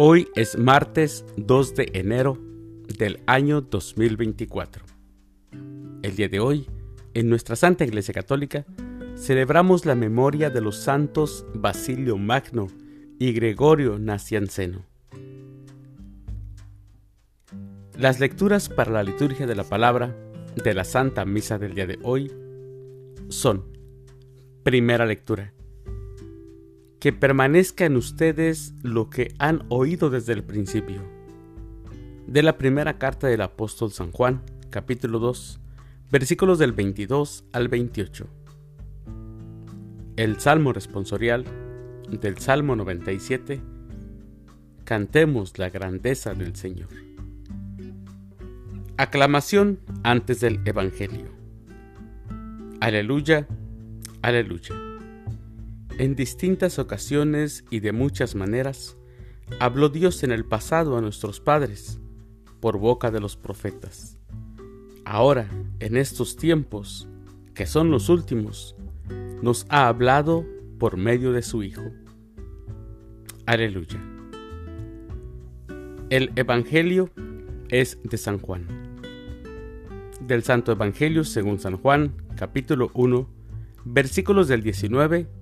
Hoy 0.00 0.28
es 0.36 0.56
martes 0.56 1.24
2 1.38 1.74
de 1.74 1.90
enero 1.94 2.38
del 2.96 3.18
año 3.26 3.62
2024. 3.62 4.84
El 6.04 6.14
día 6.14 6.28
de 6.28 6.38
hoy, 6.38 6.70
en 7.14 7.28
nuestra 7.28 7.56
Santa 7.56 7.82
Iglesia 7.82 8.14
Católica, 8.14 8.64
celebramos 9.16 9.86
la 9.86 9.96
memoria 9.96 10.50
de 10.50 10.60
los 10.60 10.76
santos 10.76 11.44
Basilio 11.52 12.16
Magno 12.16 12.68
y 13.18 13.32
Gregorio 13.32 13.98
Nacianceno. 13.98 14.84
Las 17.96 18.20
lecturas 18.20 18.68
para 18.68 18.92
la 18.92 19.02
liturgia 19.02 19.48
de 19.48 19.56
la 19.56 19.64
palabra 19.64 20.16
de 20.62 20.74
la 20.74 20.84
Santa 20.84 21.24
Misa 21.24 21.58
del 21.58 21.74
día 21.74 21.88
de 21.88 21.98
hoy 22.04 22.30
son, 23.30 23.64
primera 24.62 25.06
lectura, 25.06 25.54
que 27.00 27.12
permanezca 27.12 27.84
en 27.84 27.96
ustedes 27.96 28.74
lo 28.82 29.08
que 29.08 29.34
han 29.38 29.64
oído 29.68 30.10
desde 30.10 30.32
el 30.32 30.42
principio. 30.42 31.02
De 32.26 32.42
la 32.42 32.58
primera 32.58 32.98
carta 32.98 33.28
del 33.28 33.40
apóstol 33.40 33.92
San 33.92 34.10
Juan, 34.10 34.42
capítulo 34.70 35.18
2, 35.18 35.60
versículos 36.10 36.58
del 36.58 36.72
22 36.72 37.44
al 37.52 37.68
28. 37.68 38.26
El 40.16 40.40
Salmo 40.40 40.72
responsorial 40.72 41.44
del 42.10 42.38
Salmo 42.38 42.74
97. 42.74 43.60
Cantemos 44.84 45.58
la 45.58 45.70
grandeza 45.70 46.34
del 46.34 46.56
Señor. 46.56 46.88
Aclamación 48.96 49.78
antes 50.02 50.40
del 50.40 50.60
Evangelio. 50.64 51.28
Aleluya, 52.80 53.46
aleluya. 54.22 54.87
En 55.98 56.14
distintas 56.14 56.78
ocasiones 56.78 57.64
y 57.70 57.80
de 57.80 57.90
muchas 57.90 58.36
maneras, 58.36 58.96
habló 59.58 59.88
Dios 59.88 60.22
en 60.22 60.30
el 60.30 60.44
pasado 60.44 60.96
a 60.96 61.00
nuestros 61.00 61.40
padres, 61.40 61.98
por 62.60 62.78
boca 62.78 63.10
de 63.10 63.18
los 63.18 63.36
profetas. 63.36 64.16
Ahora, 65.04 65.48
en 65.80 65.96
estos 65.96 66.36
tiempos, 66.36 67.08
que 67.52 67.66
son 67.66 67.90
los 67.90 68.10
últimos, 68.10 68.76
nos 69.42 69.66
ha 69.70 69.88
hablado 69.88 70.46
por 70.78 70.96
medio 70.96 71.32
de 71.32 71.42
su 71.42 71.64
Hijo. 71.64 71.90
Aleluya. 73.44 74.00
El 76.10 76.30
Evangelio 76.36 77.10
es 77.70 77.98
de 78.04 78.18
San 78.18 78.38
Juan. 78.38 78.68
Del 80.20 80.44
Santo 80.44 80.70
Evangelio 80.70 81.24
según 81.24 81.58
San 81.58 81.76
Juan, 81.76 82.14
capítulo 82.36 82.92
1, 82.94 83.28
versículos 83.84 84.46
del 84.46 84.62
19 84.62 85.37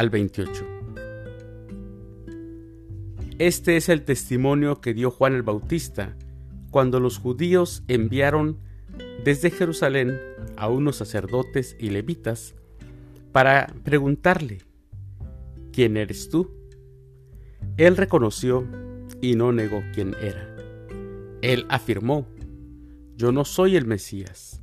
al 0.00 0.08
28. 0.08 0.66
Este 3.38 3.76
es 3.76 3.90
el 3.90 4.02
testimonio 4.02 4.80
que 4.80 4.94
dio 4.94 5.10
Juan 5.10 5.34
el 5.34 5.42
Bautista 5.42 6.16
cuando 6.70 7.00
los 7.00 7.18
judíos 7.18 7.82
enviaron 7.86 8.56
desde 9.24 9.50
Jerusalén 9.50 10.18
a 10.56 10.70
unos 10.70 10.96
sacerdotes 10.96 11.76
y 11.78 11.90
levitas 11.90 12.54
para 13.30 13.66
preguntarle, 13.84 14.62
¿quién 15.70 15.98
eres 15.98 16.30
tú? 16.30 16.50
Él 17.76 17.98
reconoció 17.98 18.66
y 19.20 19.34
no 19.34 19.52
negó 19.52 19.82
quién 19.92 20.16
era. 20.22 20.56
Él 21.42 21.66
afirmó, 21.68 22.26
yo 23.16 23.32
no 23.32 23.44
soy 23.44 23.76
el 23.76 23.84
Mesías. 23.84 24.62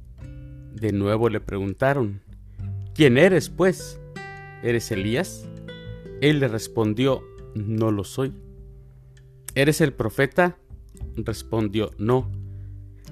De 0.74 0.92
nuevo 0.94 1.30
le 1.30 1.42
preguntaron, 1.42 2.22
¿quién 2.96 3.20
eres 3.20 3.52
pues? 3.52 4.00
¿Eres 4.64 4.92
Elías? 4.92 5.48
Él 6.22 6.40
le 6.40 6.48
respondió, 6.48 7.24
no 7.54 7.92
lo 7.92 8.04
soy. 8.04 8.34
¿Eres 9.56 9.82
el 9.82 9.94
profeta? 9.94 10.58
Respondió, 11.16 11.92
no. 11.98 12.32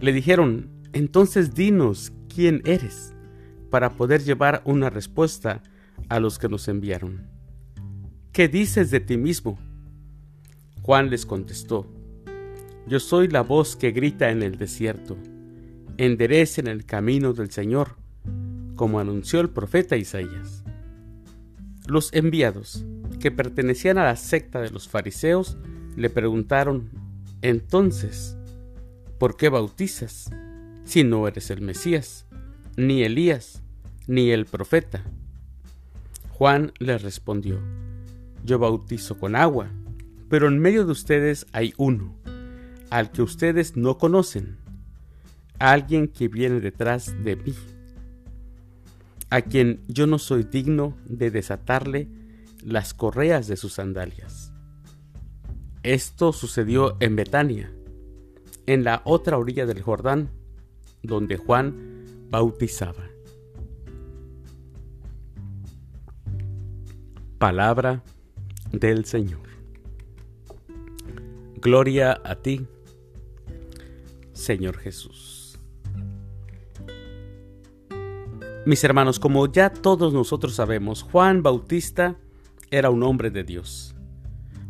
Le 0.02 0.12
dijeron, 0.12 0.70
entonces 0.94 1.54
dinos 1.54 2.12
quién 2.34 2.62
eres, 2.66 3.14
para 3.70 3.92
poder 3.92 4.24
llevar 4.24 4.62
una 4.66 4.90
respuesta 4.90 5.64
a 6.10 6.20
los 6.20 6.40
que 6.40 6.50
nos 6.50 6.68
enviaron. 6.68 7.30
¿Qué 8.32 8.48
dices 8.48 8.92
de 8.92 9.00
ti 9.00 9.18
mismo? 9.18 9.58
Juan 10.82 11.10
les 11.10 11.26
contestó, 11.26 11.88
yo 12.88 13.00
soy 13.00 13.28
la 13.28 13.42
voz 13.42 13.76
que 13.76 13.92
grita 13.92 14.30
en 14.30 14.44
el 14.44 14.58
desierto, 14.58 15.18
enderecen 15.98 16.68
el 16.68 16.86
camino 16.86 17.34
del 17.34 17.50
Señor, 17.50 17.96
como 18.76 19.00
anunció 19.00 19.40
el 19.40 19.50
profeta 19.50 19.96
Isaías. 19.96 20.65
Los 21.88 22.12
enviados, 22.14 22.84
que 23.20 23.30
pertenecían 23.30 24.00
a 24.00 24.06
la 24.06 24.16
secta 24.16 24.60
de 24.60 24.72
los 24.72 24.88
fariseos, 24.88 25.58
le 25.96 26.10
preguntaron, 26.10 26.90
entonces, 27.44 28.36
¿por 29.20 29.38
qué 29.38 29.50
bautizas 29.50 30.32
si 30.84 31.04
no 31.04 31.28
eres 31.28 31.52
el 31.52 31.62
Mesías, 31.62 32.26
ni 32.76 33.04
Elías, 33.04 33.62
ni 34.08 34.32
el 34.32 34.46
profeta? 34.46 35.04
Juan 36.30 36.74
les 36.80 37.04
respondió, 37.04 37.60
yo 38.44 38.58
bautizo 38.58 39.20
con 39.20 39.36
agua, 39.36 39.70
pero 40.28 40.48
en 40.48 40.58
medio 40.58 40.86
de 40.86 40.92
ustedes 40.92 41.46
hay 41.52 41.76
uno, 41.78 42.16
al 42.90 43.12
que 43.12 43.22
ustedes 43.22 43.78
no 43.78 44.00
conocen, 44.00 44.58
alguien 45.60 46.08
que 46.08 46.30
viene 46.30 46.60
detrás 46.60 47.14
de 47.24 47.36
mí 47.36 47.54
a 49.30 49.42
quien 49.42 49.84
yo 49.88 50.08
no 50.08 50.20
soy 50.20 50.44
digno 50.44 50.98
de 51.06 51.32
desatarle 51.32 52.10
las 52.64 52.94
correas 52.94 53.48
de 53.48 53.58
sus 53.58 53.74
sandalias. 53.74 54.52
Esto 55.84 56.34
sucedió 56.34 56.98
en 57.00 57.16
Betania, 57.16 57.72
en 58.66 58.84
la 58.84 59.02
otra 59.06 59.38
orilla 59.38 59.66
del 59.66 59.82
Jordán, 59.82 60.32
donde 61.04 61.38
Juan 61.38 62.28
bautizaba. 62.30 63.04
Palabra 67.38 68.04
del 68.72 69.06
Señor. 69.06 69.46
Gloria 71.62 72.20
a 72.24 72.36
ti, 72.36 72.66
Señor 74.34 74.78
Jesús. 74.78 75.45
Mis 78.66 78.84
hermanos, 78.84 79.20
como 79.20 79.46
ya 79.52 79.70
todos 79.70 80.12
nosotros 80.12 80.56
sabemos, 80.56 81.04
Juan 81.04 81.44
Bautista 81.44 82.18
era 82.72 82.90
un 82.90 83.04
hombre 83.04 83.30
de 83.30 83.44
Dios. 83.44 83.94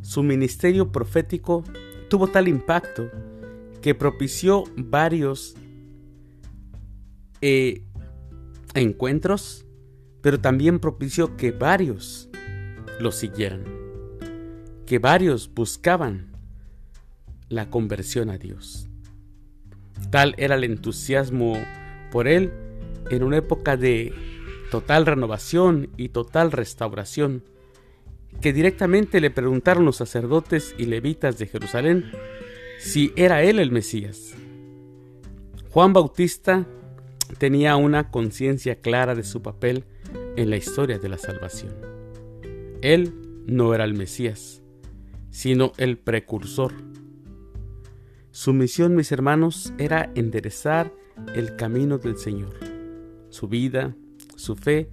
Su 0.01 0.21
ministerio 0.21 0.91
profético 0.91 1.63
tuvo 2.09 2.27
tal 2.27 2.49
impacto 2.49 3.09
que 3.81 3.95
propició 3.95 4.65
varios 4.75 5.55
eh, 7.39 7.85
encuentros, 8.73 9.65
pero 10.21 10.41
también 10.41 10.79
propició 10.79 11.37
que 11.37 11.51
varios 11.51 12.27
lo 12.99 13.13
siguieran, 13.13 13.63
que 14.85 14.99
varios 14.99 15.53
buscaban 15.53 16.33
la 17.47 17.69
conversión 17.69 18.29
a 18.29 18.37
Dios. 18.37 18.89
Tal 20.09 20.35
era 20.37 20.55
el 20.55 20.65
entusiasmo 20.65 21.53
por 22.11 22.27
él 22.27 22.51
en 23.09 23.23
una 23.23 23.37
época 23.37 23.77
de 23.77 24.13
total 24.71 25.05
renovación 25.05 25.89
y 25.97 26.09
total 26.09 26.51
restauración, 26.51 27.43
que 28.41 28.53
directamente 28.53 29.21
le 29.21 29.31
preguntaron 29.31 29.85
los 29.85 29.97
sacerdotes 29.97 30.75
y 30.77 30.85
levitas 30.85 31.37
de 31.37 31.47
Jerusalén 31.47 32.11
si 32.79 33.13
era 33.15 33.43
él 33.43 33.59
el 33.59 33.71
Mesías. 33.71 34.35
Juan 35.69 35.93
Bautista 35.93 36.67
tenía 37.37 37.75
una 37.75 38.11
conciencia 38.11 38.75
clara 38.81 39.15
de 39.15 39.23
su 39.23 39.41
papel 39.41 39.85
en 40.35 40.49
la 40.49 40.57
historia 40.57 40.99
de 40.99 41.09
la 41.09 41.17
salvación. 41.17 41.73
Él 42.81 43.13
no 43.45 43.73
era 43.73 43.85
el 43.85 43.93
Mesías, 43.93 44.61
sino 45.29 45.71
el 45.77 45.97
precursor. 45.97 46.73
Su 48.31 48.51
misión, 48.51 48.95
mis 48.95 49.11
hermanos, 49.11 49.73
era 49.77 50.11
enderezar 50.15 50.91
el 51.33 51.55
camino 51.55 51.97
del 51.97 52.17
Señor 52.17 52.74
su 53.35 53.49
vida, 53.49 53.95
su 54.37 54.55
fe, 54.55 54.89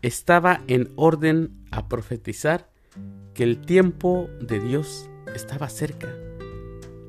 estaba 0.00 0.62
en 0.66 0.90
orden 0.96 1.52
a 1.70 1.88
profetizar 1.88 2.70
que 3.34 3.44
el 3.44 3.60
tiempo 3.60 4.28
de 4.40 4.60
Dios 4.60 5.08
estaba 5.34 5.68
cerca 5.68 6.08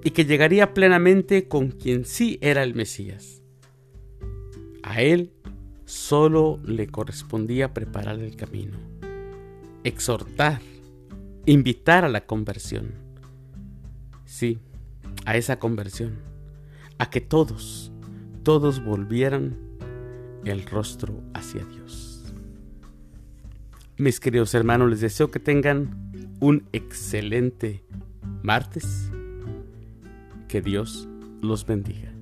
y 0.04 0.12
que 0.12 0.26
llegaría 0.26 0.74
plenamente 0.74 1.48
con 1.48 1.72
quien 1.72 2.06
sí 2.06 2.38
era 2.42 2.64
el 2.64 2.76
Mesías. 2.76 3.42
A 4.84 5.02
él 5.02 5.32
solo 5.86 6.60
le 6.66 6.88
correspondía 6.88 7.74
preparar 7.74 8.20
el 8.20 8.36
camino, 8.36 8.78
exhortar, 9.86 10.62
invitar 11.46 12.04
a 12.04 12.10
la 12.10 12.26
conversión. 12.26 12.92
Sí, 14.26 14.60
a 15.26 15.38
esa 15.38 15.60
conversión, 15.60 16.20
a 16.98 17.10
que 17.10 17.22
todos, 17.22 17.92
todos 18.44 18.84
volvieran 18.84 19.73
el 20.46 20.66
rostro 20.66 21.24
hacia 21.34 21.66
Dios. 21.66 22.34
Mis 23.98 24.20
queridos 24.20 24.54
hermanos, 24.54 24.90
les 24.90 25.02
deseo 25.02 25.30
que 25.32 25.40
tengan 25.40 26.12
un 26.40 26.68
excelente 26.74 27.84
martes. 28.42 29.12
Que 30.48 30.62
Dios 30.62 31.08
los 31.42 31.66
bendiga. 31.66 32.13